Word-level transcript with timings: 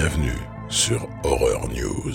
Bienvenue 0.00 0.38
sur 0.68 1.08
Horror 1.24 1.68
News. 1.70 2.14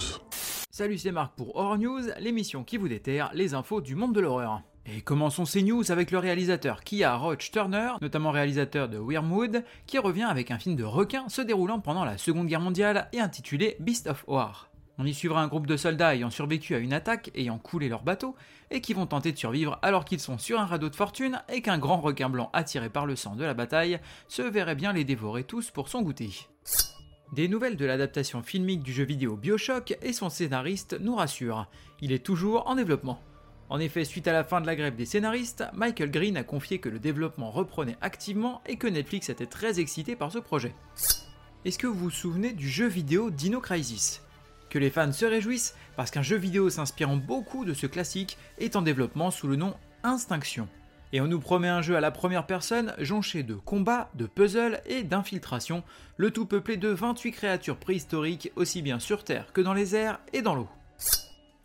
Salut, 0.72 0.98
c'est 0.98 1.12
Marc 1.12 1.36
pour 1.36 1.58
Horror 1.58 1.78
News, 1.78 2.04
l'émission 2.18 2.64
qui 2.64 2.78
vous 2.78 2.88
déterre 2.88 3.30
les 3.34 3.54
infos 3.56 3.82
du 3.82 3.96
monde 3.96 4.16
de 4.16 4.22
l'horreur. 4.22 4.62
Et 4.86 5.02
commençons 5.02 5.44
ces 5.44 5.64
news 5.64 5.92
avec 5.92 6.10
le 6.12 6.18
réalisateur 6.18 6.86
Kia 6.86 7.18
Roach 7.18 7.52
Turner, 7.52 7.92
notamment 8.02 8.32
réalisateur 8.32 8.88
de 8.88 8.98
Wormwood, 8.98 9.66
qui 9.86 10.00
revient 10.00 10.24
avec 10.24 10.50
un 10.50 10.60
film 10.60 10.78
de 10.78 10.86
requin 10.86 11.28
se 11.28 11.42
déroulant 11.42 11.82
pendant 11.82 12.06
la 12.06 12.18
Seconde 12.18 12.48
Guerre 12.48 12.62
mondiale 12.62 13.10
et 13.12 13.20
intitulé 13.20 13.76
Beast 13.82 14.08
of 14.08 14.24
War. 14.30 14.70
On 14.98 15.06
y 15.06 15.14
suivra 15.14 15.42
un 15.42 15.48
groupe 15.50 15.68
de 15.68 15.76
soldats 15.76 16.16
ayant 16.16 16.30
survécu 16.30 16.76
à 16.76 16.80
une 16.80 16.94
attaque, 16.94 17.32
ayant 17.36 17.58
coulé 17.58 17.90
leur 17.90 18.04
bateau, 18.04 18.34
et 18.72 18.80
qui 18.80 18.94
vont 18.94 19.08
tenter 19.08 19.34
de 19.34 19.38
survivre 19.38 19.78
alors 19.82 20.06
qu'ils 20.06 20.22
sont 20.22 20.38
sur 20.38 20.58
un 20.58 20.66
radeau 20.66 20.88
de 20.88 20.96
fortune 20.96 21.42
et 21.50 21.62
qu'un 21.62 21.80
grand 21.80 22.00
requin 22.00 22.30
blanc 22.30 22.50
attiré 22.54 22.90
par 22.90 23.06
le 23.06 23.18
sang 23.18 23.36
de 23.36 23.44
la 23.44 23.54
bataille 23.54 24.00
se 24.30 24.42
verrait 24.42 24.76
bien 24.76 24.94
les 24.94 25.04
dévorer 25.04 25.44
tous 25.44 25.70
pour 25.70 25.90
son 25.90 26.02
goûter. 26.02 26.48
Des 27.34 27.48
nouvelles 27.48 27.78
de 27.78 27.86
l'adaptation 27.86 28.44
filmique 28.44 28.84
du 28.84 28.94
jeu 28.94 29.06
vidéo 29.06 29.36
Bioshock 29.36 29.98
et 30.04 30.14
son 30.14 30.30
scénariste 30.30 30.96
nous 31.00 31.16
rassurent. 31.16 31.68
Il 32.00 32.12
est 32.12 32.24
toujours 32.24 32.68
en 32.68 32.76
développement. 32.76 33.20
En 33.70 33.80
effet, 33.80 34.06
suite 34.06 34.28
à 34.28 34.34
la 34.34 34.44
fin 34.44 34.62
de 34.62 34.68
la 34.68 34.76
grève 34.76 34.96
des 34.96 35.08
scénaristes, 35.08 35.64
Michael 35.74 36.12
Green 36.12 36.38
a 36.38 36.44
confié 36.44 36.78
que 36.78 36.90
le 36.90 37.00
développement 37.00 37.50
reprenait 37.50 37.98
activement 38.02 38.62
et 38.68 38.76
que 38.76 38.86
Netflix 38.86 39.30
était 39.30 39.48
très 39.48 39.80
excité 39.80 40.16
par 40.16 40.32
ce 40.32 40.38
projet. 40.38 40.76
Est-ce 41.66 41.80
que 41.80 41.88
vous 41.88 41.98
vous 41.98 42.12
souvenez 42.12 42.54
du 42.54 42.70
jeu 42.70 42.86
vidéo 42.86 43.32
Dino 43.32 43.60
Crisis? 43.60 44.22
Que 44.70 44.78
les 44.78 44.92
fans 44.92 45.12
se 45.12 45.26
réjouissent 45.26 45.74
parce 45.96 46.12
qu'un 46.12 46.22
jeu 46.22 46.38
vidéo 46.38 46.70
s'inspirant 46.70 47.18
beaucoup 47.18 47.66
de 47.66 47.74
ce 47.74 47.88
classique 47.88 48.38
est 48.60 48.76
en 48.76 48.84
développement 48.84 49.32
sous 49.32 49.48
le 49.48 49.56
nom 49.56 49.74
Instinction. 50.04 50.68
Et 51.16 51.22
on 51.22 51.28
nous 51.28 51.40
promet 51.40 51.70
un 51.70 51.84
jeu 51.84 51.96
à 51.96 52.02
la 52.02 52.10
première 52.10 52.48
personne 52.48 52.96
jonché 52.98 53.44
de 53.44 53.54
combats, 53.54 54.10
de 54.16 54.26
puzzles 54.26 54.82
et 54.88 55.04
d'infiltration, 55.04 55.84
le 56.18 56.32
tout 56.32 56.48
peuplé 56.48 56.76
de 56.76 56.90
28 56.90 57.32
créatures 57.32 57.78
préhistoriques 57.78 58.52
aussi 58.56 58.82
bien 58.82 58.98
sur 58.98 59.24
Terre 59.24 59.54
que 59.54 59.62
dans 59.62 59.76
les 59.76 59.96
airs 59.96 60.20
et 60.34 60.42
dans 60.42 60.56
l'eau. 60.56 60.68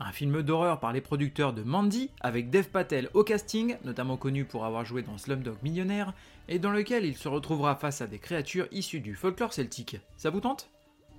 Un 0.01 0.13
film 0.13 0.43
d'horreur 0.43 0.81
par 0.81 0.93
les 0.93 1.01
producteurs 1.01 1.55
de 1.55 1.63
Mandy, 1.63 2.11
avec 2.21 2.51
Dev 2.51 2.65
Patel 2.65 3.09
au 3.15 3.25
casting, 3.25 3.79
notamment 3.85 4.19
connu 4.19 4.45
pour 4.45 4.67
avoir 4.67 4.85
joué 4.85 5.01
dans 5.01 5.17
Slumdog 5.17 5.57
Millionnaire, 5.63 6.13
et 6.47 6.59
dans 6.59 6.71
lequel 6.71 7.07
il 7.07 7.17
se 7.17 7.27
retrouvera 7.27 7.75
face 7.75 8.03
à 8.03 8.07
des 8.07 8.19
créatures 8.19 8.69
issues 8.71 9.01
du 9.01 9.15
folklore 9.15 9.55
celtique. 9.55 9.97
Ça 10.19 10.29
vous 10.29 10.41
tente? 10.41 10.69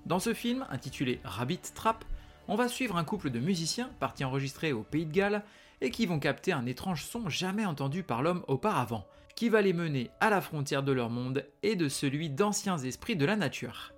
Dans 0.05 0.19
ce 0.19 0.35
film, 0.35 0.67
intitulé 0.69 1.19
Rabbit 1.23 1.61
Trap, 1.73 2.05
on 2.47 2.55
va 2.55 2.67
suivre 2.67 2.95
un 2.95 3.03
couple 3.03 3.31
de 3.31 3.39
musiciens 3.39 3.89
partis 3.99 4.23
enregistrer 4.23 4.71
au 4.71 4.83
Pays 4.83 5.07
de 5.07 5.13
Galles 5.13 5.43
et 5.81 5.91
qui 5.91 6.05
vont 6.05 6.19
capter 6.19 6.51
un 6.51 6.65
étrange 6.65 7.05
son 7.05 7.29
jamais 7.29 7.65
entendu 7.65 8.03
par 8.03 8.21
l'homme 8.21 8.43
auparavant, 8.47 9.07
qui 9.35 9.49
va 9.49 9.61
les 9.61 9.73
mener 9.73 10.09
à 10.19 10.29
la 10.29 10.41
frontière 10.41 10.83
de 10.83 10.91
leur 10.91 11.09
monde 11.09 11.45
et 11.63 11.75
de 11.75 11.89
celui 11.89 12.29
d'anciens 12.29 12.77
esprits 12.77 13.15
de 13.15 13.25
la 13.25 13.35
nature. 13.35 13.93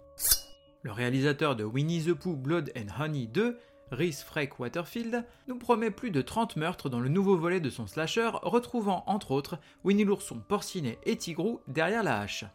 Le 0.84 0.92
réalisateur 0.92 1.56
de 1.56 1.64
Winnie 1.64 2.04
the 2.04 2.14
Pooh 2.14 2.36
Blood 2.36 2.72
and 2.76 3.02
Honey 3.02 3.28
2, 3.28 3.60
Rhys 3.92 4.24
Freck 4.26 4.60
Waterfield, 4.60 5.26
nous 5.48 5.58
promet 5.58 5.92
plus 5.92 6.12
de 6.12 6.22
30 6.22 6.56
meurtres 6.56 6.90
dans 6.90 7.00
le 7.00 7.10
nouveau 7.10 7.38
volet 7.38 7.60
de 7.60 7.70
son 7.70 7.88
slasher, 7.88 8.32
retrouvant 8.42 9.04
entre 9.08 9.32
autres 9.32 9.60
Winnie 9.84 10.06
l'ourson, 10.06 10.42
Porcinet 10.48 10.98
et 11.04 11.18
Tigrou 11.18 11.62
derrière 11.68 12.04
la 12.04 12.20
hache. 12.20 12.46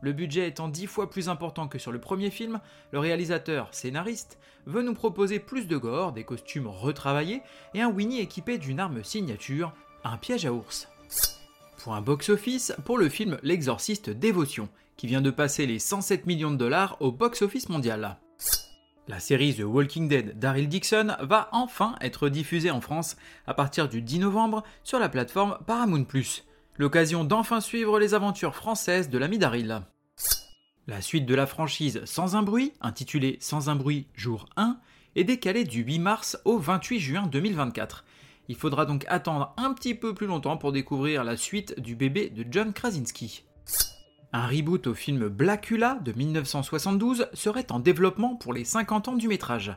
Le 0.00 0.12
budget 0.12 0.48
étant 0.48 0.68
dix 0.68 0.86
fois 0.86 1.10
plus 1.10 1.28
important 1.28 1.68
que 1.68 1.78
sur 1.78 1.92
le 1.92 2.00
premier 2.00 2.30
film, 2.30 2.60
le 2.92 2.98
réalisateur, 2.98 3.68
scénariste, 3.72 4.38
veut 4.66 4.82
nous 4.82 4.94
proposer 4.94 5.38
plus 5.38 5.66
de 5.66 5.76
gore, 5.76 6.12
des 6.12 6.24
costumes 6.24 6.66
retravaillés 6.66 7.42
et 7.74 7.80
un 7.80 7.90
Winnie 7.90 8.20
équipé 8.20 8.58
d'une 8.58 8.80
arme 8.80 9.02
signature, 9.02 9.72
un 10.04 10.16
piège 10.18 10.46
à 10.46 10.52
ours. 10.52 10.88
Un 11.88 12.00
box-office, 12.00 12.74
pour 12.84 12.98
le 12.98 13.08
film 13.08 13.38
L'exorciste 13.44 14.10
Dévotion, 14.10 14.68
qui 14.96 15.06
vient 15.06 15.20
de 15.20 15.30
passer 15.30 15.66
les 15.66 15.78
107 15.78 16.26
millions 16.26 16.50
de 16.50 16.56
dollars 16.56 16.96
au 17.00 17.12
box-office 17.12 17.68
mondial. 17.68 18.16
La 19.06 19.20
série 19.20 19.54
The 19.54 19.62
Walking 19.62 20.08
Dead 20.08 20.36
d'Aryl 20.36 20.68
Dixon 20.68 21.14
va 21.20 21.48
enfin 21.52 21.94
être 22.00 22.28
diffusée 22.28 22.72
en 22.72 22.80
France 22.80 23.16
à 23.46 23.54
partir 23.54 23.88
du 23.88 24.02
10 24.02 24.18
novembre 24.18 24.64
sur 24.82 24.98
la 24.98 25.08
plateforme 25.08 25.58
Paramount+. 25.64 26.06
L'occasion 26.78 27.24
d'enfin 27.24 27.62
suivre 27.62 27.98
les 27.98 28.12
aventures 28.12 28.54
françaises 28.54 29.08
de 29.08 29.16
l'ami 29.16 29.38
Daryl. 29.38 29.80
La 30.86 31.00
suite 31.00 31.24
de 31.24 31.34
la 31.34 31.46
franchise 31.46 32.02
Sans 32.04 32.36
un 32.36 32.42
bruit, 32.42 32.74
intitulée 32.82 33.38
Sans 33.40 33.70
un 33.70 33.76
bruit 33.76 34.08
jour 34.14 34.46
1, 34.56 34.78
est 35.14 35.24
décalée 35.24 35.64
du 35.64 35.82
8 35.82 35.98
mars 35.98 36.38
au 36.44 36.58
28 36.58 37.00
juin 37.00 37.26
2024. 37.28 38.04
Il 38.48 38.56
faudra 38.56 38.84
donc 38.84 39.06
attendre 39.08 39.54
un 39.56 39.72
petit 39.72 39.94
peu 39.94 40.12
plus 40.12 40.26
longtemps 40.26 40.58
pour 40.58 40.70
découvrir 40.70 41.24
la 41.24 41.38
suite 41.38 41.80
du 41.80 41.96
bébé 41.96 42.28
de 42.28 42.44
John 42.50 42.74
Krasinski. 42.74 43.44
Un 44.34 44.46
reboot 44.46 44.86
au 44.86 44.94
film 44.94 45.28
Blackula 45.28 45.98
de 46.04 46.12
1972 46.12 47.28
serait 47.32 47.72
en 47.72 47.80
développement 47.80 48.36
pour 48.36 48.52
les 48.52 48.64
50 48.64 49.08
ans 49.08 49.16
du 49.16 49.28
métrage. 49.28 49.74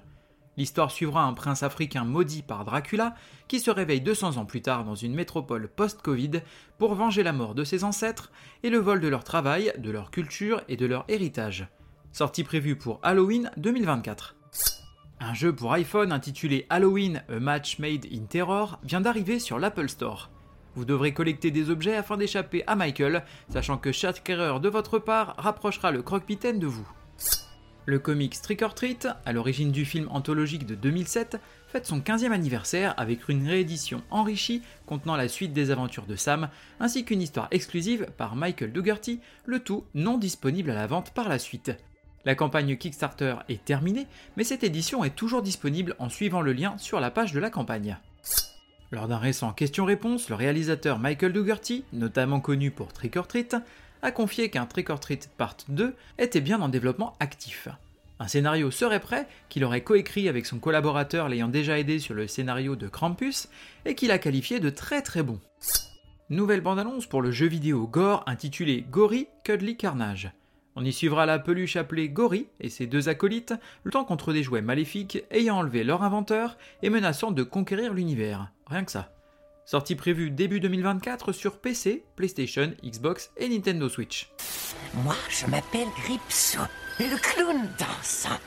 L'histoire 0.59 0.92
suivra 0.92 1.24
un 1.24 1.31
prince 1.31 1.64
africain 1.64 2.03
maudit 2.03 2.42
par 2.42 2.66
Dracula 2.66 3.16
qui 3.47 3.62
se 3.62 3.72
réveille 3.72 4.02
200 4.02 4.36
ans 4.36 4.44
plus 4.44 4.62
tard 4.62 4.84
dans 4.84 4.94
une 4.94 5.16
métropole 5.16 5.70
post-Covid 5.70 6.42
pour 6.78 6.96
venger 6.96 7.24
la 7.24 7.31
mort 7.31 7.56
de 7.56 7.64
ses 7.64 7.86
ancêtres 7.86 8.30
et 8.64 8.70
le 8.70 8.78
vol 8.78 9.00
de 9.00 9.08
leur 9.08 9.24
travail, 9.24 9.72
de 9.78 9.90
leur 9.90 10.12
culture 10.12 10.62
et 10.68 10.75
de 10.75 10.86
leur 10.86 11.06
héritage. 11.08 11.70
Sortie 12.12 12.44
prévue 12.44 12.75
pour 12.75 13.00
Halloween 13.03 13.50
2024. 13.56 14.36
Un 15.22 15.34
jeu 15.34 15.56
pour 15.56 15.72
iPhone 15.72 16.12
intitulé 16.12 16.66
Halloween 16.70 17.24
A 17.30 17.40
Match 17.40 17.80
Made 17.80 18.08
in 18.12 18.26
Terror 18.26 18.80
vient 18.84 19.00
d'arriver 19.00 19.40
sur 19.40 19.59
l'Apple 19.59 19.88
Store. 19.88 20.30
Vous 20.76 20.84
devrez 20.84 21.14
collecter 21.14 21.52
des 21.52 21.70
objets 21.70 21.96
afin 21.96 22.18
d'échapper 22.18 22.66
à 22.68 22.76
Michael, 22.76 23.24
sachant 23.47 23.78
que 23.78 23.94
chaque 23.94 24.30
erreur 24.30 24.59
de 24.59 24.68
votre 24.68 25.00
part 25.00 25.36
rapprochera 25.38 25.91
le 25.91 26.02
croque-mitaine 26.02 26.59
de 26.59 26.68
vous. 26.68 26.88
Le 27.89 27.97
comics 27.97 28.39
Trick 28.39 28.61
or 28.61 28.75
Treat, 28.75 29.07
à 29.25 29.33
l'origine 29.33 29.72
du 29.72 29.83
film 29.83 30.09
anthologique 30.11 30.67
de 30.67 30.75
2007, 30.75 31.39
fête 31.69 31.88
son 31.88 32.01
15e 32.01 32.31
anniversaire 32.31 32.94
avec 32.97 33.27
une 33.29 33.47
réédition 33.47 34.03
enrichie 34.11 34.61
contenant 34.85 35.16
la 35.16 35.27
suite 35.27 35.53
des 35.53 35.72
aventures 35.72 36.05
de 36.05 36.16
Sam, 36.16 36.49
ainsi 36.79 37.03
qu'une 37.03 37.19
histoire 37.19 37.47
exclusive 37.49 38.05
par 38.16 38.35
Michael 38.35 38.73
Dougherty, 38.73 39.22
le 39.44 39.57
tout 39.57 39.85
non 39.95 40.19
disponible 40.19 40.69
à 40.69 40.75
la 40.75 40.85
vente 40.85 41.09
par 41.16 41.29
la 41.29 41.39
suite. 41.39 41.72
La 42.25 42.35
campagne 42.35 42.78
Kickstarter 42.78 43.38
est 43.49 43.66
terminée, 43.66 44.05
mais 44.38 44.44
cette 44.44 44.63
édition 44.63 45.03
est 45.03 45.16
toujours 45.16 45.41
disponible 45.41 45.95
en 45.97 46.09
suivant 46.09 46.41
le 46.41 46.53
lien 46.53 46.78
sur 46.78 46.99
la 46.99 47.09
page 47.09 47.33
de 47.33 47.39
la 47.39 47.49
campagne. 47.49 47.97
Lors 48.91 49.07
d'un 49.07 49.17
récent 49.17 49.51
question-réponse, 49.51 50.29
le 50.29 50.35
réalisateur 50.35 50.99
Michael 50.99 51.33
Dougherty, 51.33 51.85
notamment 51.94 52.39
connu 52.39 52.69
pour 52.69 52.94
Trick 52.94 53.17
or 53.17 53.28
Treat, 53.28 53.55
a 54.01 54.11
confié 54.11 54.49
qu'un 54.49 54.65
Trick 54.65 54.89
or 54.89 54.99
Part 55.37 55.57
2 55.67 55.95
était 56.17 56.41
bien 56.41 56.61
en 56.61 56.69
développement 56.69 57.13
actif. 57.19 57.67
Un 58.19 58.27
scénario 58.27 58.69
serait 58.69 58.99
prêt, 58.99 59.27
qu'il 59.47 59.63
aurait 59.63 59.83
coécrit 59.83 60.27
avec 60.27 60.45
son 60.45 60.59
collaborateur 60.59 61.29
l'ayant 61.29 61.47
déjà 61.47 61.79
aidé 61.79 61.99
sur 61.99 62.13
le 62.13 62.27
scénario 62.27 62.75
de 62.75 62.87
Krampus, 62.87 63.47
et 63.85 63.95
qu'il 63.95 64.11
a 64.11 64.17
qualifié 64.19 64.59
de 64.59 64.69
très 64.69 65.01
très 65.01 65.23
bon. 65.23 65.39
Nouvelle 66.29 66.61
bande-annonce 66.61 67.07
pour 67.07 67.21
le 67.21 67.31
jeu 67.31 67.47
vidéo 67.47 67.87
Gore 67.87 68.23
intitulé 68.27 68.85
Gory 68.89 69.27
Cuddly 69.43 69.77
Carnage. 69.77 70.31
On 70.75 70.85
y 70.85 70.93
suivra 70.93 71.25
la 71.25 71.39
peluche 71.39 71.75
appelée 71.75 72.09
Gory 72.09 72.47
et 72.59 72.69
ses 72.69 72.87
deux 72.87 73.09
acolytes, 73.09 73.53
luttant 73.84 74.03
contre 74.03 74.31
des 74.34 74.43
jouets 74.43 74.61
maléfiques 74.61 75.23
ayant 75.31 75.57
enlevé 75.57 75.84
leur 75.84 76.03
inventeur 76.03 76.57
et 76.84 76.90
menaçant 76.90 77.31
de 77.31 77.43
conquérir 77.43 77.93
l'univers. 77.93 78.52
Rien 78.67 78.84
que 78.84 78.91
ça. 78.91 79.11
Sortie 79.69 79.95
prévue 79.95 80.31
début 80.31 80.59
2024 80.59 81.31
sur 81.31 81.59
PC, 81.59 82.03
PlayStation, 82.16 82.73
Xbox 82.83 83.29
et 83.37 83.47
Nintendo 83.47 83.87
Switch. 83.87 84.31
Moi, 85.03 85.13
je 85.29 85.45
m'appelle 85.45 85.87
Ripso, 86.07 86.57
le 86.99 87.16
clown 87.21 87.69
dansant. 87.77 88.39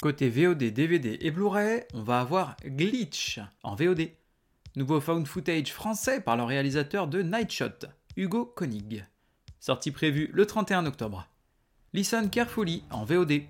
Côté 0.00 0.30
VOD, 0.30 0.72
DVD 0.72 1.18
et 1.20 1.30
Blu-ray, 1.30 1.84
on 1.92 2.02
va 2.02 2.20
avoir 2.20 2.56
Glitch 2.64 3.38
en 3.62 3.74
VOD. 3.74 4.08
Nouveau 4.76 4.98
found 4.98 5.26
footage 5.26 5.74
français 5.74 6.22
par 6.22 6.38
le 6.38 6.44
réalisateur 6.44 7.06
de 7.06 7.20
Nightshot, 7.20 7.88
Hugo 8.16 8.46
Koenig. 8.46 9.04
Sortie 9.60 9.90
prévue 9.90 10.30
le 10.32 10.46
31 10.46 10.86
octobre. 10.86 11.28
Listen 11.92 12.30
Carefully 12.30 12.82
en 12.90 13.04
VOD. 13.04 13.42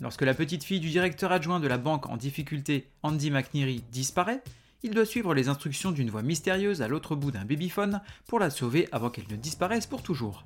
Lorsque 0.00 0.22
la 0.22 0.34
petite 0.34 0.64
fille 0.64 0.80
du 0.80 0.90
directeur 0.90 1.30
adjoint 1.30 1.60
de 1.60 1.68
la 1.68 1.78
banque 1.78 2.08
en 2.08 2.16
difficulté, 2.16 2.90
Andy 3.04 3.30
McNeary, 3.30 3.84
disparaît, 3.92 4.42
il 4.82 4.94
doit 4.94 5.04
suivre 5.04 5.34
les 5.34 5.48
instructions 5.48 5.90
d'une 5.90 6.10
voix 6.10 6.22
mystérieuse 6.22 6.82
à 6.82 6.88
l'autre 6.88 7.16
bout 7.16 7.30
d'un 7.30 7.44
babyphone 7.44 8.00
pour 8.26 8.38
la 8.38 8.50
sauver 8.50 8.88
avant 8.92 9.10
qu'elle 9.10 9.28
ne 9.30 9.36
disparaisse 9.36 9.86
pour 9.86 10.02
toujours. 10.02 10.44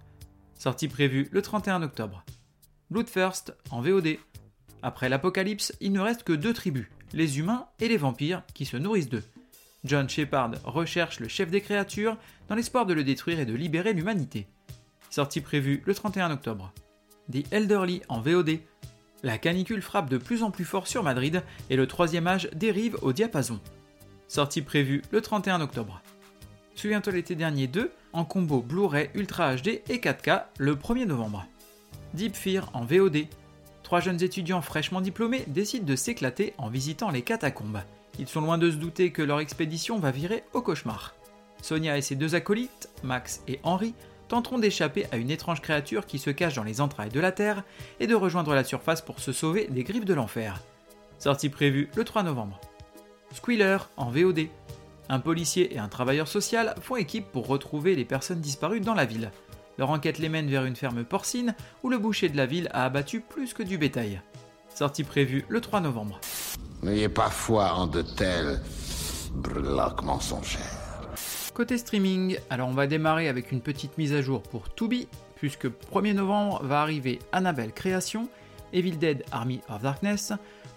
Sortie 0.58 0.88
prévue 0.88 1.29
le 1.32 1.43
31 1.43 1.82
octobre. 1.82 2.25
Bloodthirst 2.90 3.55
en 3.70 3.81
VOD. 3.81 4.17
Après 4.82 5.08
l'apocalypse, 5.08 5.75
il 5.81 5.93
ne 5.93 6.00
reste 6.00 6.23
que 6.23 6.32
deux 6.32 6.52
tribus, 6.52 6.87
les 7.12 7.38
humains 7.38 7.67
et 7.81 7.88
les 7.88 7.96
vampires, 7.96 8.43
qui 8.55 8.64
se 8.64 8.76
nourrissent 8.76 9.08
d'eux. 9.08 9.25
John 9.84 10.08
Shepard 10.08 10.52
recherche 10.64 11.20
le 11.20 11.29
chef 11.29 11.50
des 11.50 11.61
créatures 11.61 12.17
dans 12.49 12.55
l'espoir 12.55 12.87
de 12.87 12.94
le 12.94 13.05
détruire 13.05 13.40
et 13.40 13.46
de 13.46 13.55
libérer 13.55 13.93
l'humanité. 13.93 14.46
Sortie 15.11 15.40
prévue 15.40 15.82
le 15.84 15.94
31 15.94 16.31
octobre. 16.31 16.73
The 17.31 17.44
Elderly 17.52 18.02
en 18.08 18.20
VOD. 18.20 18.61
La 19.23 19.38
canicule 19.38 19.82
frappe 19.82 20.11
de 20.11 20.19
plus 20.19 20.43
en 20.43 20.50
plus 20.50 20.64
fort 20.64 20.87
sur 20.87 21.02
Madrid 21.02 21.43
et 21.70 21.76
le 21.76 21.87
troisième 21.87 22.26
âge 22.26 22.49
dérive 22.55 22.96
au 23.02 23.12
diapason 23.12 23.61
sortie 24.32 24.62
prévue 24.62 25.02
le 25.11 25.20
31 25.20 25.61
octobre. 25.61 26.00
Souviens-toi 26.75 27.12
l'été 27.12 27.34
dernier 27.34 27.67
2 27.67 27.93
en 28.14 28.25
combo 28.25 28.62
Blu-ray 28.62 29.11
Ultra 29.12 29.56
HD 29.56 29.82
et 29.90 29.99
4K 29.99 30.44
le 30.56 30.75
1er 30.75 31.05
novembre. 31.05 31.44
Deep 32.14 32.34
Fear 32.34 32.70
en 32.73 32.87
VOD. 32.87 33.26
trois 33.82 34.00
jeunes 34.00 34.23
étudiants 34.23 34.62
fraîchement 34.62 35.02
diplômés 35.02 35.44
décident 35.49 35.84
de 35.84 35.96
s'éclater 35.96 36.55
en 36.56 36.70
visitant 36.70 37.11
les 37.11 37.20
catacombes. 37.20 37.82
Ils 38.19 38.26
sont 38.26 38.40
loin 38.40 38.56
de 38.56 38.70
se 38.70 38.76
douter 38.76 39.11
que 39.11 39.20
leur 39.20 39.38
expédition 39.38 39.99
va 39.99 40.11
virer 40.11 40.44
au 40.55 40.62
cauchemar. 40.62 41.14
Sonia 41.61 41.99
et 41.99 42.02
ses 42.02 42.17
deux 42.17 42.34
acolytes, 42.34 42.88
Max 43.02 43.43
et 43.49 43.61
Henri, 43.64 43.93
tenteront 44.29 44.58
d'échapper 44.58 45.05
à 45.12 45.19
une 45.19 45.31
étrange 45.31 45.61
créature 45.61 46.06
qui 46.06 46.19
se 46.19 46.31
cache 46.31 46.55
dans 46.55 46.64
les 46.64 46.81
entrailles 46.81 47.11
de 47.11 47.20
la 47.20 47.32
Terre 47.32 47.64
et 48.00 48.06
de 48.06 48.14
rejoindre 48.14 48.55
la 48.55 48.64
surface 48.64 49.02
pour 49.02 49.20
se 49.20 49.32
sauver 49.32 49.67
des 49.67 49.84
griffes 49.84 50.06
de 50.06 50.14
l'enfer. 50.14 50.58
Sortie 51.19 51.50
prévue 51.50 51.90
le 51.94 52.05
3 52.05 52.23
novembre. 52.23 52.58
Squealer 53.32 53.79
en 53.96 54.11
VOD. 54.11 54.49
Un 55.08 55.20
policier 55.20 55.75
et 55.75 55.79
un 55.79 55.88
travailleur 55.88 56.29
social 56.29 56.75
font 56.81 56.96
équipe 56.96 57.31
pour 57.32 57.46
retrouver 57.46 57.94
les 57.94 58.05
personnes 58.05 58.40
disparues 58.40 58.81
dans 58.81 58.94
la 58.94 59.05
ville. 59.05 59.31
Leur 59.79 59.90
enquête 59.90 60.19
les 60.19 60.29
mène 60.29 60.49
vers 60.49 60.64
une 60.64 60.76
ferme 60.76 61.05
porcine 61.05 61.55
où 61.82 61.88
le 61.88 61.99
boucher 61.99 62.29
de 62.29 62.37
la 62.37 62.46
ville 62.46 62.69
a 62.73 62.84
abattu 62.84 63.20
plus 63.20 63.55
que 63.55 63.62
du 63.62 63.79
bétail. 63.79 64.20
Sortie 64.75 65.05
prévue 65.05 65.44
le 65.49 65.61
3 65.61 65.81
novembre. 65.81 66.20
N'ayez 66.82 67.08
pas 67.08 67.31
foi 67.31 67.73
en 67.75 67.87
de 67.87 68.02
tels 68.02 68.61
breloques 69.34 70.02
mensongères. 70.02 70.61
Côté 71.55 71.76
streaming, 71.76 72.38
alors 72.49 72.69
on 72.69 72.73
va 72.73 72.87
démarrer 72.87 73.29
avec 73.29 73.52
une 73.52 73.61
petite 73.61 73.99
mise 73.99 74.14
à 74.14 74.23
jour 74.23 74.43
pour 74.43 74.75
Tubi, 74.75 75.08
puisque 75.37 75.67
1er 75.67 76.14
novembre 76.14 76.62
va 76.64 76.81
arriver 76.81 77.19
Annabelle 77.32 77.73
Création, 77.73 78.29
Evil 78.73 78.96
Dead 78.96 79.25
Army 79.32 79.61
of 79.69 79.82
Darkness, 79.82 80.32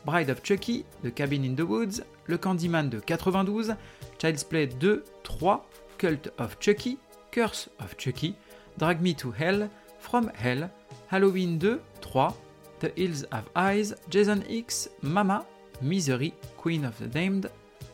Bride 0.06 0.30
of 0.30 0.42
Chucky, 0.44 0.86
The 1.04 1.14
Cabin 1.14 1.44
in 1.44 1.56
the 1.56 1.62
Woods, 1.62 2.04
Le 2.28 2.38
Candyman 2.38 2.90
de 2.90 3.00
92, 3.00 3.76
Child's 4.20 4.44
Play 4.44 4.68
2, 4.68 5.04
3, 5.24 5.68
Cult 5.98 6.30
of 6.38 6.58
Chucky, 6.60 6.98
Curse 7.32 7.70
of 7.80 7.96
Chucky, 7.98 8.36
Drag 8.78 9.02
Me 9.02 9.14
to 9.16 9.32
Hell, 9.32 9.70
From 10.00 10.32
Hell, 10.36 10.70
Halloween 11.10 11.60
2, 11.60 11.80
3, 12.02 12.34
The 12.80 12.92
Hills 12.96 13.26
Have 13.32 13.50
Eyes, 13.56 13.96
Jason 14.10 14.44
X, 14.50 14.90
Mama, 15.02 15.46
Misery, 15.82 16.34
Queen 16.58 16.86
of 16.86 16.98
the 16.98 17.08
Damned, 17.08 17.50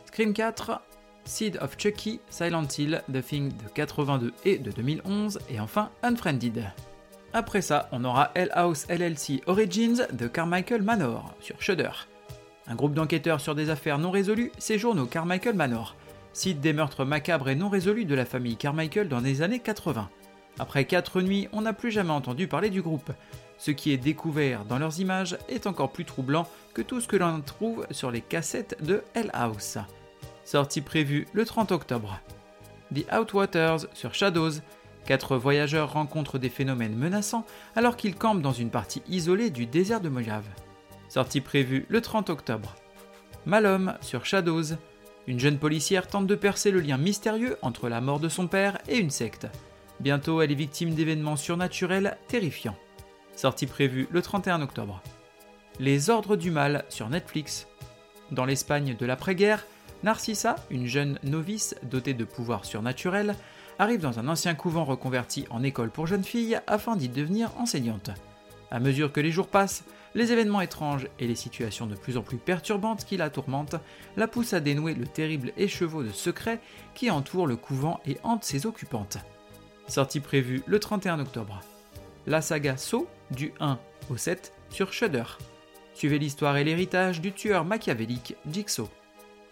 Scream 0.06 0.34
4, 0.34 0.80
Seed 1.24 1.56
of 1.58 1.76
Chucky, 1.76 2.20
Silent 2.30 2.68
Hill, 2.78 3.02
The 3.12 3.22
Thing 3.22 3.48
de 3.48 3.68
82 3.74 4.32
et 4.44 4.58
de 4.58 4.70
2011, 4.70 5.38
et 5.48 5.60
enfin 5.60 5.90
Unfriended. 6.02 6.64
Après 7.32 7.62
ça, 7.62 7.88
on 7.92 8.04
aura 8.04 8.30
Hell 8.34 8.50
House 8.54 8.86
LLC 8.88 9.40
Origins 9.46 10.06
de 10.12 10.26
Carmichael 10.26 10.82
Manor 10.82 11.34
sur 11.40 11.60
Shudder. 11.60 11.90
Un 12.68 12.74
groupe 12.74 12.94
d'enquêteurs 12.94 13.40
sur 13.40 13.54
des 13.54 13.70
affaires 13.70 13.98
non 13.98 14.10
résolues 14.10 14.52
séjourne 14.58 15.00
au 15.00 15.06
Carmichael 15.06 15.56
Manor, 15.56 15.96
site 16.32 16.60
des 16.60 16.72
meurtres 16.72 17.04
macabres 17.04 17.48
et 17.48 17.56
non 17.56 17.68
résolus 17.68 18.04
de 18.04 18.14
la 18.14 18.24
famille 18.24 18.56
Carmichael 18.56 19.08
dans 19.08 19.20
les 19.20 19.42
années 19.42 19.58
80. 19.58 20.08
Après 20.58 20.84
4 20.84 21.22
nuits, 21.22 21.48
on 21.52 21.62
n'a 21.62 21.72
plus 21.72 21.90
jamais 21.90 22.12
entendu 22.12 22.46
parler 22.46 22.70
du 22.70 22.82
groupe. 22.82 23.10
Ce 23.58 23.70
qui 23.70 23.92
est 23.92 23.98
découvert 23.98 24.64
dans 24.64 24.78
leurs 24.78 25.00
images 25.00 25.36
est 25.48 25.66
encore 25.66 25.92
plus 25.92 26.04
troublant 26.04 26.48
que 26.74 26.82
tout 26.82 27.00
ce 27.00 27.08
que 27.08 27.16
l'on 27.16 27.40
trouve 27.40 27.86
sur 27.90 28.10
les 28.10 28.20
cassettes 28.20 28.76
de 28.82 29.02
Hell 29.14 29.30
House. 29.32 29.78
Sortie 30.44 30.80
prévue 30.82 31.26
le 31.32 31.44
30 31.44 31.72
octobre. 31.72 32.20
The 32.94 33.06
Outwaters 33.12 33.86
sur 33.94 34.14
Shadows. 34.14 34.60
Quatre 35.06 35.36
voyageurs 35.36 35.92
rencontrent 35.92 36.38
des 36.38 36.48
phénomènes 36.48 36.96
menaçants 36.96 37.44
alors 37.74 37.96
qu'ils 37.96 38.14
campent 38.14 38.42
dans 38.42 38.52
une 38.52 38.70
partie 38.70 39.02
isolée 39.08 39.50
du 39.50 39.66
désert 39.66 40.00
de 40.00 40.08
Mojave. 40.08 40.46
Sortie 41.12 41.42
prévue 41.42 41.84
le 41.90 42.00
30 42.00 42.30
octobre. 42.30 42.74
Malhomme 43.44 43.98
sur 44.00 44.24
Shadows. 44.24 44.78
Une 45.26 45.38
jeune 45.38 45.58
policière 45.58 46.06
tente 46.06 46.26
de 46.26 46.34
percer 46.34 46.70
le 46.70 46.80
lien 46.80 46.96
mystérieux 46.96 47.58
entre 47.60 47.90
la 47.90 48.00
mort 48.00 48.18
de 48.18 48.30
son 48.30 48.46
père 48.46 48.78
et 48.88 48.96
une 48.96 49.10
secte. 49.10 49.46
Bientôt, 50.00 50.40
elle 50.40 50.50
est 50.50 50.54
victime 50.54 50.94
d'événements 50.94 51.36
surnaturels 51.36 52.16
terrifiants. 52.28 52.78
Sortie 53.36 53.66
prévue 53.66 54.08
le 54.10 54.22
31 54.22 54.62
octobre. 54.62 55.02
Les 55.78 56.08
Ordres 56.08 56.36
du 56.36 56.50
Mal 56.50 56.86
sur 56.88 57.10
Netflix. 57.10 57.66
Dans 58.30 58.46
l'Espagne 58.46 58.96
de 58.98 59.04
l'après-guerre, 59.04 59.66
Narcissa, 60.04 60.56
une 60.70 60.86
jeune 60.86 61.18
novice 61.24 61.74
dotée 61.82 62.14
de 62.14 62.24
pouvoirs 62.24 62.64
surnaturels, 62.64 63.34
arrive 63.78 64.00
dans 64.00 64.18
un 64.18 64.28
ancien 64.28 64.54
couvent 64.54 64.86
reconverti 64.86 65.44
en 65.50 65.62
école 65.62 65.90
pour 65.90 66.06
jeunes 66.06 66.24
filles 66.24 66.58
afin 66.66 66.96
d'y 66.96 67.10
devenir 67.10 67.50
enseignante. 67.58 68.08
À 68.70 68.80
mesure 68.80 69.12
que 69.12 69.20
les 69.20 69.30
jours 69.30 69.48
passent, 69.48 69.84
les 70.14 70.32
événements 70.32 70.60
étranges 70.60 71.08
et 71.18 71.26
les 71.26 71.34
situations 71.34 71.86
de 71.86 71.94
plus 71.94 72.16
en 72.16 72.22
plus 72.22 72.36
perturbantes 72.36 73.04
qui 73.04 73.16
la 73.16 73.30
tourmentent 73.30 73.76
la 74.16 74.28
poussent 74.28 74.52
à 74.52 74.60
dénouer 74.60 74.94
le 74.94 75.06
terrible 75.06 75.52
écheveau 75.56 76.02
de 76.02 76.10
secrets 76.10 76.60
qui 76.94 77.10
entoure 77.10 77.46
le 77.46 77.56
couvent 77.56 78.00
et 78.06 78.18
hante 78.22 78.44
ses 78.44 78.66
occupantes. 78.66 79.18
Sortie 79.88 80.20
prévue 80.20 80.62
le 80.66 80.78
31 80.78 81.20
octobre. 81.20 81.60
La 82.26 82.40
saga 82.40 82.76
Saw 82.76 83.08
du 83.30 83.52
1 83.60 83.78
au 84.10 84.16
7 84.16 84.52
sur 84.70 84.92
Shudder. 84.92 85.24
Suivez 85.94 86.18
l'histoire 86.18 86.56
et 86.56 86.64
l'héritage 86.64 87.20
du 87.20 87.32
tueur 87.32 87.64
machiavélique 87.64 88.36
Jigsaw. 88.50 88.88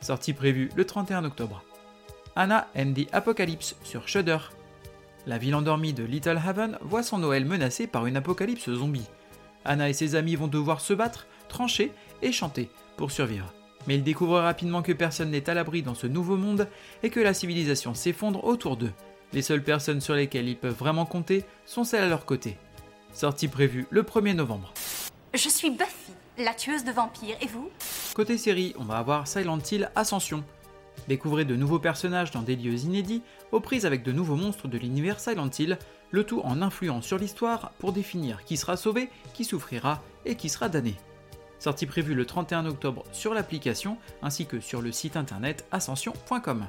Sortie 0.00 0.32
prévue 0.32 0.70
le 0.76 0.84
31 0.84 1.24
octobre. 1.24 1.62
Anna 2.36 2.68
and 2.76 2.94
the 2.94 3.08
Apocalypse 3.12 3.76
sur 3.82 4.08
Shudder. 4.08 4.38
La 5.26 5.36
ville 5.36 5.54
endormie 5.54 5.92
de 5.92 6.04
Little 6.04 6.40
Haven 6.44 6.78
voit 6.80 7.02
son 7.02 7.18
Noël 7.18 7.44
menacé 7.44 7.86
par 7.86 8.06
une 8.06 8.16
apocalypse 8.16 8.70
zombie. 8.70 9.08
Anna 9.64 9.88
et 9.88 9.92
ses 9.92 10.14
amis 10.14 10.36
vont 10.36 10.48
devoir 10.48 10.80
se 10.80 10.94
battre, 10.94 11.26
trancher 11.48 11.92
et 12.22 12.32
chanter 12.32 12.70
pour 12.96 13.10
survivre. 13.10 13.52
Mais 13.86 13.94
ils 13.94 14.04
découvrent 14.04 14.40
rapidement 14.40 14.82
que 14.82 14.92
personne 14.92 15.30
n'est 15.30 15.48
à 15.48 15.54
l'abri 15.54 15.82
dans 15.82 15.94
ce 15.94 16.06
nouveau 16.06 16.36
monde 16.36 16.68
et 17.02 17.10
que 17.10 17.20
la 17.20 17.34
civilisation 17.34 17.94
s'effondre 17.94 18.44
autour 18.44 18.76
d'eux. 18.76 18.92
Les 19.32 19.42
seules 19.42 19.62
personnes 19.62 20.00
sur 20.00 20.14
lesquelles 20.14 20.48
ils 20.48 20.56
peuvent 20.56 20.74
vraiment 20.74 21.06
compter 21.06 21.44
sont 21.64 21.84
celles 21.84 22.04
à 22.04 22.08
leur 22.08 22.26
côté. 22.26 22.58
Sortie 23.12 23.48
prévue 23.48 23.86
le 23.90 24.02
1er 24.02 24.34
novembre. 24.34 24.72
Je 25.34 25.48
suis 25.48 25.70
Buffy, 25.70 26.12
la 26.38 26.54
tueuse 26.54 26.84
de 26.84 26.90
vampires, 26.90 27.36
et 27.40 27.46
vous? 27.46 27.70
Côté 28.14 28.36
série, 28.38 28.74
on 28.78 28.84
va 28.84 28.98
avoir 28.98 29.28
Silent 29.28 29.58
Hill 29.70 29.90
Ascension. 29.94 30.44
Découvrez 31.08 31.44
de 31.44 31.56
nouveaux 31.56 31.78
personnages 31.78 32.30
dans 32.30 32.42
des 32.42 32.56
lieux 32.56 32.78
inédits, 32.80 33.22
aux 33.52 33.60
prises 33.60 33.86
avec 33.86 34.02
de 34.02 34.12
nouveaux 34.12 34.36
monstres 34.36 34.68
de 34.68 34.78
l'univers 34.78 35.20
Silent 35.20 35.50
Hill, 35.58 35.78
le 36.10 36.24
tout 36.24 36.40
en 36.40 36.62
influant 36.62 37.02
sur 37.02 37.18
l'histoire 37.18 37.72
pour 37.78 37.92
définir 37.92 38.44
qui 38.44 38.56
sera 38.56 38.76
sauvé, 38.76 39.08
qui 39.34 39.44
souffrira 39.44 40.02
et 40.24 40.36
qui 40.36 40.48
sera 40.48 40.68
damné. 40.68 40.96
Sortie 41.58 41.86
prévue 41.86 42.14
le 42.14 42.24
31 42.24 42.66
octobre 42.66 43.04
sur 43.12 43.34
l'application 43.34 43.98
ainsi 44.22 44.46
que 44.46 44.60
sur 44.60 44.80
le 44.80 44.92
site 44.92 45.16
internet 45.16 45.66
ascension.com. 45.72 46.66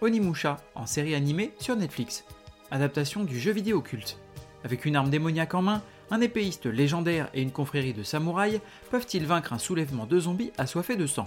Onimusha 0.00 0.58
en 0.74 0.86
série 0.86 1.14
animée 1.14 1.52
sur 1.58 1.76
Netflix. 1.76 2.24
Adaptation 2.70 3.24
du 3.24 3.38
jeu 3.38 3.52
vidéo 3.52 3.82
culte. 3.82 4.18
Avec 4.64 4.84
une 4.84 4.96
arme 4.96 5.10
démoniaque 5.10 5.54
en 5.54 5.62
main, 5.62 5.82
un 6.10 6.20
épéiste 6.20 6.66
légendaire 6.66 7.28
et 7.34 7.42
une 7.42 7.50
confrérie 7.50 7.92
de 7.92 8.02
samouraïs 8.02 8.60
peuvent-ils 8.90 9.26
vaincre 9.26 9.52
un 9.52 9.58
soulèvement 9.58 10.06
de 10.06 10.20
zombies 10.20 10.52
assoiffés 10.58 10.96
de 10.96 11.06
sang? 11.06 11.26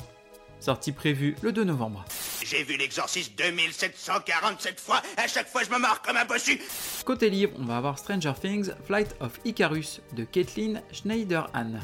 Sortie 0.64 0.94
prévue 0.94 1.36
le 1.42 1.52
2 1.52 1.66
novembre. 1.66 2.06
J'ai 2.42 2.64
vu 2.64 2.78
l'exorciste 2.78 3.38
2747 3.38 4.80
fois, 4.80 5.02
à 5.18 5.28
chaque 5.28 5.50
fois 5.50 5.62
je 5.62 5.70
me 5.70 5.78
marre 5.78 6.02
comme 6.02 6.16
un 6.16 6.24
bossu 6.24 6.58
Côté 7.04 7.30
livre, 7.30 7.52
on 7.60 7.66
va 7.66 7.76
avoir 7.76 8.00
Stranger 8.00 8.32
Things 8.42 8.72
Flight 8.86 9.14
of 9.20 9.38
Icarus 9.44 10.00
de 10.16 10.24
Kathleen 10.24 10.82
Schneiderhan. 10.94 11.82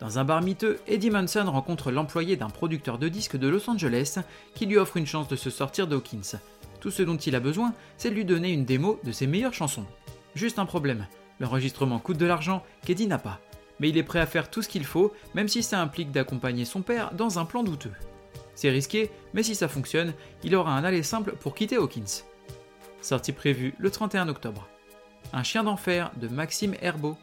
Dans 0.00 0.18
un 0.18 0.24
bar 0.24 0.42
miteux, 0.42 0.80
Eddie 0.88 1.10
Munson 1.10 1.48
rencontre 1.48 1.92
l'employé 1.92 2.34
d'un 2.34 2.50
producteur 2.50 2.98
de 2.98 3.06
disques 3.06 3.36
de 3.36 3.46
Los 3.46 3.70
Angeles 3.70 4.18
qui 4.56 4.66
lui 4.66 4.78
offre 4.78 4.96
une 4.96 5.06
chance 5.06 5.28
de 5.28 5.36
se 5.36 5.50
sortir 5.50 5.86
d'Hawkins. 5.86 6.40
Tout 6.80 6.90
ce 6.90 7.04
dont 7.04 7.16
il 7.16 7.36
a 7.36 7.40
besoin, 7.40 7.72
c'est 7.98 8.10
de 8.10 8.16
lui 8.16 8.24
donner 8.24 8.50
une 8.50 8.64
démo 8.64 8.98
de 9.04 9.12
ses 9.12 9.28
meilleures 9.28 9.54
chansons. 9.54 9.86
Juste 10.34 10.58
un 10.58 10.66
problème, 10.66 11.06
l'enregistrement 11.38 12.00
coûte 12.00 12.18
de 12.18 12.26
l'argent 12.26 12.64
qu'Eddie 12.84 13.06
n'a 13.06 13.18
pas. 13.18 13.40
Mais 13.80 13.90
il 13.90 13.98
est 13.98 14.02
prêt 14.02 14.20
à 14.20 14.26
faire 14.26 14.50
tout 14.50 14.62
ce 14.62 14.68
qu'il 14.68 14.84
faut, 14.84 15.12
même 15.34 15.48
si 15.48 15.62
ça 15.62 15.80
implique 15.80 16.10
d'accompagner 16.10 16.64
son 16.64 16.82
père 16.82 17.12
dans 17.12 17.38
un 17.38 17.44
plan 17.44 17.62
douteux. 17.62 17.92
C'est 18.54 18.70
risqué, 18.70 19.10
mais 19.34 19.42
si 19.42 19.54
ça 19.54 19.68
fonctionne, 19.68 20.14
il 20.42 20.54
aura 20.54 20.76
un 20.76 20.84
aller 20.84 21.02
simple 21.02 21.32
pour 21.32 21.54
quitter 21.54 21.76
Hawkins. 21.76 22.24
Sortie 23.02 23.32
prévue 23.32 23.74
le 23.78 23.90
31 23.90 24.28
octobre. 24.28 24.66
Un 25.32 25.42
chien 25.42 25.62
d'enfer 25.62 26.10
de 26.16 26.28
Maxime 26.28 26.74
Herbeau. 26.80 27.16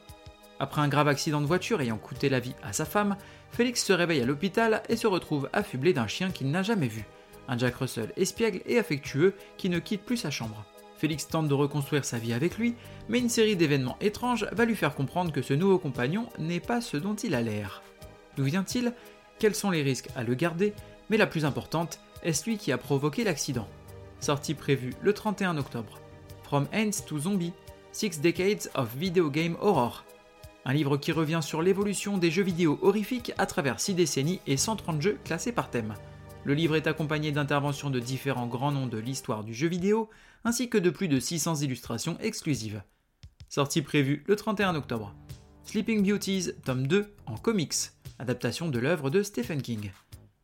Après 0.59 0.81
un 0.81 0.87
grave 0.87 1.07
accident 1.07 1.41
de 1.41 1.47
voiture 1.47 1.81
ayant 1.81 1.97
coûté 1.97 2.29
la 2.29 2.39
vie 2.39 2.55
à 2.61 2.71
sa 2.71 2.85
femme, 2.85 3.17
Félix 3.51 3.83
se 3.83 3.93
réveille 3.93 4.21
à 4.21 4.25
l'hôpital 4.25 4.83
et 4.89 4.95
se 4.95 5.07
retrouve 5.07 5.49
affublé 5.51 5.93
d'un 5.93 6.07
chien 6.07 6.29
qu'il 6.29 6.51
n'a 6.51 6.63
jamais 6.63 6.87
vu. 6.87 7.05
Un 7.47 7.57
Jack 7.57 7.75
Russell 7.75 8.13
espiègle 8.15 8.61
et 8.65 8.77
affectueux 8.77 9.33
qui 9.57 9.69
ne 9.69 9.79
quitte 9.79 10.05
plus 10.05 10.17
sa 10.17 10.31
chambre. 10.31 10.63
Félix 11.03 11.27
tente 11.27 11.49
de 11.49 11.53
reconstruire 11.53 12.05
sa 12.05 12.17
vie 12.17 12.31
avec 12.31 12.57
lui, 12.57 12.75
mais 13.09 13.19
une 13.19 13.27
série 13.27 13.57
d'événements 13.57 13.97
étranges 13.99 14.47
va 14.53 14.63
lui 14.63 14.73
faire 14.73 14.95
comprendre 14.95 15.33
que 15.33 15.41
ce 15.41 15.53
nouveau 15.53 15.77
compagnon 15.77 16.29
n'est 16.39 16.61
pas 16.61 16.79
ce 16.79 16.95
dont 16.95 17.13
il 17.13 17.35
a 17.35 17.41
l'air. 17.41 17.83
D'où 18.37 18.45
vient-il? 18.45 18.93
Quels 19.37 19.53
sont 19.53 19.69
les 19.69 19.81
risques 19.81 20.07
à 20.15 20.23
le 20.23 20.33
garder? 20.33 20.73
Mais 21.09 21.17
la 21.17 21.27
plus 21.27 21.43
importante, 21.43 21.99
est-ce 22.23 22.49
lui 22.49 22.57
qui 22.57 22.71
a 22.71 22.77
provoqué 22.77 23.25
l'accident? 23.25 23.67
Sortie 24.21 24.53
prévue 24.53 24.93
le 25.01 25.11
31 25.11 25.57
octobre. 25.57 25.99
From 26.43 26.67
Ants 26.73 27.03
to 27.05 27.19
Zombie, 27.19 27.51
Six 27.91 28.21
Decades 28.21 28.69
of 28.73 28.95
Video 28.95 29.29
Game 29.29 29.57
Horror. 29.59 30.05
Un 30.63 30.71
livre 30.71 30.95
qui 30.95 31.11
revient 31.11 31.41
sur 31.43 31.61
l'évolution 31.61 32.17
des 32.17 32.31
jeux 32.31 32.43
vidéo 32.43 32.79
horrifiques 32.81 33.33
à 33.37 33.45
travers 33.45 33.81
6 33.81 33.95
décennies 33.95 34.39
et 34.47 34.55
130 34.55 35.01
jeux 35.01 35.19
classés 35.25 35.51
par 35.51 35.69
thème. 35.69 35.95
Le 36.45 36.53
livre 36.53 36.75
est 36.75 36.87
accompagné 36.87 37.31
d'interventions 37.31 37.89
de 37.89 37.99
différents 37.99 38.47
grands 38.47 38.73
noms 38.73 38.87
de 38.87 38.97
l'histoire 38.97 39.45
du 39.45 39.53
jeu 39.53 39.67
vidéo, 39.67 40.09
ainsi 40.43 40.69
que 40.69 40.77
de 40.77 40.89
plus 40.89 41.07
de 41.07 41.19
600 41.19 41.57
illustrations 41.57 42.17
exclusives. 42.19 42.83
Sortie 43.47 43.81
prévue 43.81 44.23
le 44.27 44.35
31 44.35 44.75
octobre. 44.75 45.15
Sleeping 45.63 46.05
Beauties, 46.05 46.51
tome 46.65 46.85
2, 46.85 47.13
en 47.27 47.37
comics, 47.37 47.91
adaptation 48.19 48.67
de 48.67 48.79
l'œuvre 48.79 49.09
de 49.09 49.23
Stephen 49.23 49.61
King. 49.61 49.91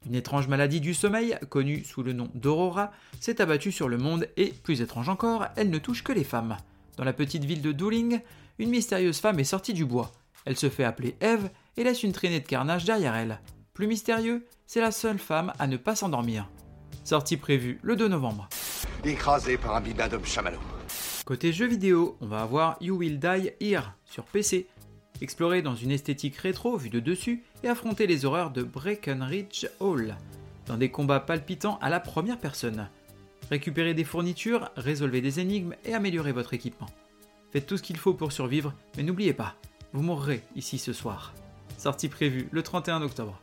Une 0.05 0.15
étrange 0.15 0.47
maladie 0.47 0.79
du 0.79 0.93
sommeil, 0.93 1.37
connue 1.49 1.83
sous 1.83 2.01
le 2.01 2.13
nom 2.13 2.29
d'Aurora, 2.33 2.91
s'est 3.19 3.41
abattue 3.41 3.73
sur 3.73 3.89
le 3.89 3.97
monde 3.97 4.29
et, 4.37 4.53
plus 4.53 4.79
étrange 4.79 5.09
encore, 5.09 5.47
elle 5.57 5.69
ne 5.69 5.79
touche 5.79 6.03
que 6.05 6.13
les 6.13 6.23
femmes. 6.23 6.55
Dans 6.95 7.03
la 7.03 7.11
petite 7.11 7.43
ville 7.43 7.61
de 7.61 7.73
Dooling, 7.73 8.21
une 8.57 8.69
mystérieuse 8.69 9.19
femme 9.19 9.39
est 9.39 9.43
sortie 9.43 9.73
du 9.73 9.83
bois. 9.83 10.13
Elle 10.45 10.57
se 10.57 10.69
fait 10.69 10.85
appeler 10.85 11.17
Eve 11.19 11.49
et 11.75 11.83
laisse 11.83 12.03
une 12.03 12.13
traînée 12.13 12.39
de 12.39 12.47
carnage 12.47 12.85
derrière 12.85 13.15
elle. 13.15 13.41
Plus 13.79 13.87
mystérieux, 13.87 14.45
c'est 14.67 14.81
la 14.81 14.91
seule 14.91 15.19
femme 15.19 15.53
à 15.57 15.65
ne 15.65 15.77
pas 15.77 15.95
s'endormir. 15.95 16.49
Sortie 17.05 17.37
prévue 17.37 17.79
le 17.81 17.95
2 17.95 18.09
novembre. 18.09 18.49
Écrasé 19.05 19.57
par 19.57 19.73
un 19.73 19.79
bibendum 19.79 20.25
chamallow. 20.25 20.59
Côté 21.23 21.53
jeux 21.53 21.67
vidéo, 21.67 22.17
on 22.19 22.27
va 22.27 22.41
avoir 22.41 22.75
You 22.81 22.97
Will 22.97 23.21
Die 23.21 23.51
Here 23.61 23.93
sur 24.03 24.25
PC. 24.25 24.67
Explorer 25.21 25.61
dans 25.61 25.75
une 25.75 25.91
esthétique 25.91 26.35
rétro 26.35 26.75
vue 26.75 26.89
de 26.89 26.99
dessus 26.99 27.45
et 27.63 27.69
affronter 27.69 28.05
les 28.05 28.25
horreurs 28.25 28.51
de 28.51 28.63
Breckenridge 28.63 29.65
Hall 29.79 30.17
dans 30.65 30.75
des 30.75 30.91
combats 30.91 31.21
palpitants 31.21 31.79
à 31.81 31.89
la 31.89 32.01
première 32.01 32.37
personne. 32.37 32.89
Récupérez 33.49 33.93
des 33.93 34.03
fournitures, 34.03 34.71
résolvez 34.75 35.21
des 35.21 35.39
énigmes 35.39 35.75
et 35.85 35.93
améliorez 35.93 36.33
votre 36.33 36.53
équipement. 36.53 36.89
Faites 37.53 37.65
tout 37.65 37.77
ce 37.77 37.83
qu'il 37.83 37.95
faut 37.95 38.13
pour 38.13 38.33
survivre, 38.33 38.73
mais 38.97 39.03
n'oubliez 39.03 39.33
pas, 39.33 39.55
vous 39.93 40.01
mourrez 40.01 40.43
ici 40.57 40.79
ce 40.79 40.91
soir. 40.91 41.33
Sortie 41.77 42.09
prévue 42.09 42.49
le 42.51 42.61
31 42.61 43.03
octobre. 43.03 43.39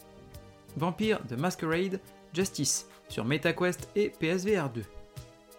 Vampire 0.76 1.21
de 1.28 1.37
Masquerade 1.37 2.00
Justice 2.33 2.87
sur 3.09 3.25
MetaQuest 3.25 3.88
et 3.97 4.11
PSVR 4.11 4.71
2. 4.71 4.83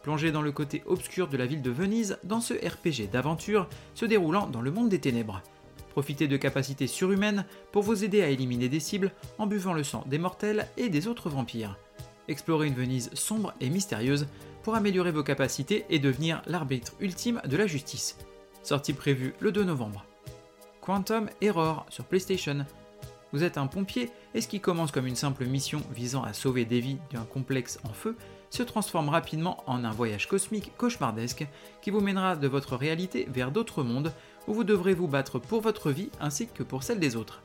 Plongez 0.04 0.32
dans 0.32 0.42
le 0.42 0.52
côté 0.52 0.84
obscur 0.86 1.28
de 1.28 1.38
la 1.38 1.46
ville 1.46 1.62
de 1.62 1.72
Venise 1.72 2.18
dans 2.24 2.40
ce 2.40 2.54
RPG 2.54 3.10
d'aventure 3.12 3.68
se 3.94 4.06
déroulant 4.06 4.48
dans 4.48 4.62
le 4.62 4.72
monde 4.72 4.90
des 4.90 5.00
ténèbres. 5.00 5.42
Profitez 5.90 6.28
de 6.28 6.38
capacités 6.38 6.88
surhumaines 6.88 7.46
pour 7.72 7.84
vous 7.84 8.04
aider 8.04 8.22
à 8.22 8.30
éliminer 8.30 8.70
des 8.70 8.80
cibles 8.80 9.12
en 9.40 9.48
buvant 9.48 9.74
le 9.74 9.84
sang 9.84 10.04
des 10.06 10.20
mortels 10.20 10.68
et 10.78 10.90
des 10.90 11.08
autres 11.08 11.30
vampires. 11.30 11.78
Explorez 12.28 12.68
une 12.68 12.76
Venise 12.76 13.10
sombre 13.14 13.54
et 13.60 13.70
mystérieuse 13.70 14.28
pour 14.64 14.76
améliorer 14.76 15.12
vos 15.12 15.24
capacités 15.24 15.86
et 15.90 15.98
devenir 15.98 16.42
l'arbitre 16.46 16.94
ultime 17.00 17.42
de 17.48 17.58
la 17.58 17.68
justice. 17.68 18.18
Sortie 18.64 18.94
prévue 18.94 19.34
le 19.40 19.52
2 19.52 19.64
novembre. 19.64 20.06
Quantum 20.82 21.30
Error 21.42 21.86
sur 21.90 22.06
PlayStation. 22.06 22.66
Vous 23.34 23.44
êtes 23.44 23.58
un 23.58 23.68
pompier 23.68 24.10
et 24.34 24.42
ce 24.42 24.48
qui 24.48 24.60
commence 24.60 24.92
comme 24.92 25.08
une 25.08 25.16
simple 25.16 25.46
mission 25.46 25.82
visant 25.92 26.24
à 26.24 26.34
sauver 26.34 26.66
des 26.66 26.80
vies 26.80 26.98
d'un 27.12 27.26
complexe 27.26 27.80
en 27.84 27.94
feu 27.94 28.16
se 28.50 28.64
transforme 28.64 29.10
rapidement 29.10 29.64
en 29.68 29.84
un 29.84 29.92
voyage 29.92 30.28
cosmique 30.28 30.72
cauchemardesque 30.78 31.46
qui 31.82 31.90
vous 31.90 32.00
mènera 32.00 32.36
de 32.36 32.48
votre 32.48 32.76
réalité 32.76 33.28
vers 33.30 33.52
d'autres 33.52 33.84
mondes 33.84 34.14
où 34.48 34.54
vous 34.54 34.64
devrez 34.64 34.94
vous 34.94 35.08
battre 35.08 35.40
pour 35.40 35.62
votre 35.62 35.92
vie 35.92 36.10
ainsi 36.22 36.48
que 36.48 36.64
pour 36.64 36.84
celle 36.84 37.00
des 37.00 37.16
autres. 37.16 37.42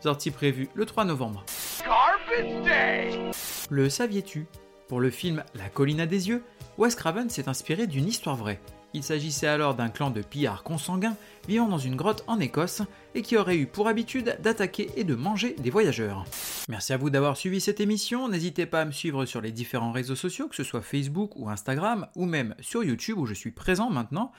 Sortie 0.00 0.30
prévue 0.30 0.68
le 0.74 0.86
3 0.86 1.04
novembre. 1.04 1.44
Le 3.70 3.90
saviez-tu? 3.90 4.46
Pour 4.88 5.00
le 5.00 5.10
film 5.10 5.42
La 5.54 5.68
colline 5.68 6.00
à 6.00 6.06
des 6.06 6.28
yeux, 6.28 6.42
Wes 6.78 6.94
Craven 6.94 7.28
s'est 7.28 7.48
inspiré 7.48 7.86
d'une 7.86 8.06
histoire 8.06 8.36
vraie. 8.36 8.60
Il 8.96 9.02
s'agissait 9.02 9.46
alors 9.46 9.74
d'un 9.74 9.90
clan 9.90 10.08
de 10.08 10.22
pillards 10.22 10.62
consanguins 10.62 11.18
vivant 11.46 11.68
dans 11.68 11.76
une 11.76 11.96
grotte 11.96 12.24
en 12.28 12.40
Écosse 12.40 12.80
et 13.14 13.20
qui 13.20 13.36
aurait 13.36 13.58
eu 13.58 13.66
pour 13.66 13.88
habitude 13.88 14.38
d'attaquer 14.40 14.88
et 14.96 15.04
de 15.04 15.14
manger 15.14 15.54
des 15.58 15.68
voyageurs. 15.68 16.24
Merci 16.70 16.94
à 16.94 16.96
vous 16.96 17.10
d'avoir 17.10 17.36
suivi 17.36 17.60
cette 17.60 17.80
émission, 17.80 18.26
n'hésitez 18.26 18.64
pas 18.64 18.80
à 18.80 18.84
me 18.86 18.92
suivre 18.92 19.26
sur 19.26 19.42
les 19.42 19.52
différents 19.52 19.92
réseaux 19.92 20.16
sociaux, 20.16 20.48
que 20.48 20.56
ce 20.56 20.64
soit 20.64 20.80
Facebook 20.80 21.36
ou 21.36 21.50
Instagram, 21.50 22.06
ou 22.16 22.24
même 22.24 22.54
sur 22.60 22.82
YouTube 22.84 23.18
où 23.18 23.26
je 23.26 23.34
suis 23.34 23.50
présent 23.50 23.90
maintenant. 23.90 24.32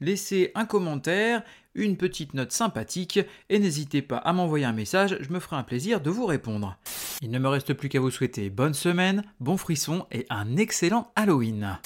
Laissez 0.00 0.50
un 0.56 0.64
commentaire, 0.64 1.44
une 1.76 1.96
petite 1.96 2.34
note 2.34 2.50
sympathique 2.50 3.20
et 3.48 3.60
n'hésitez 3.60 4.02
pas 4.02 4.16
à 4.16 4.32
m'envoyer 4.32 4.64
un 4.64 4.72
message, 4.72 5.18
je 5.20 5.32
me 5.32 5.38
ferai 5.38 5.54
un 5.54 5.62
plaisir 5.62 6.00
de 6.00 6.10
vous 6.10 6.26
répondre. 6.26 6.76
Il 7.22 7.30
ne 7.30 7.38
me 7.38 7.48
reste 7.48 7.74
plus 7.74 7.88
qu'à 7.88 8.00
vous 8.00 8.10
souhaiter 8.10 8.50
bonne 8.50 8.74
semaine, 8.74 9.22
bon 9.38 9.56
frisson 9.56 10.06
et 10.10 10.26
un 10.30 10.56
excellent 10.56 11.12
Halloween. 11.14 11.78